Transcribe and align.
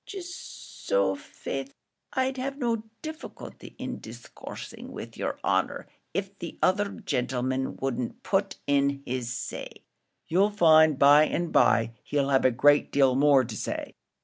"Jist 0.07 0.35
so 0.87 1.13
faix, 1.13 1.71
I'd 2.13 2.37
have 2.37 2.57
no 2.57 2.81
difficulty 3.03 3.75
in 3.77 3.99
discoursing 3.99 4.91
wid 4.91 5.15
yer 5.15 5.37
honour, 5.43 5.87
av 6.17 6.31
the 6.39 6.57
other 6.59 6.89
gentleman 6.89 7.75
wouldn't 7.77 8.23
put 8.23 8.55
in 8.65 9.03
his 9.05 9.31
say." 9.31 9.83
"You'll 10.27 10.49
find 10.49 10.97
by 10.97 11.25
and 11.25 11.51
by 11.53 11.91
he'll 12.01 12.29
have 12.29 12.45
a 12.45 12.49
great 12.49 12.91
deal 12.91 13.13
more 13.13 13.43
to 13.43 13.55
say." 13.55 13.93